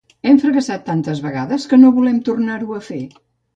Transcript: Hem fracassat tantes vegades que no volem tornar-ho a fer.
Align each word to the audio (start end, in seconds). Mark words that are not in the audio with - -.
Hem 0.29 0.37
fracassat 0.45 0.81
tantes 0.87 1.21
vegades 1.27 1.69
que 1.75 1.81
no 1.83 1.93
volem 2.01 2.19
tornar-ho 2.33 2.75
a 2.81 2.85
fer. 2.91 3.01